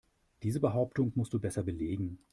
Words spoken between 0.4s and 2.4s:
Diese Behauptung musst du besser belegen.